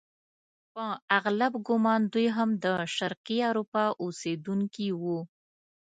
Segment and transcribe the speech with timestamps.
[0.73, 0.85] په
[1.17, 2.65] اغلب ګومان دوی هم د
[2.95, 5.19] شرقي اروپا اوسیدونکي وو.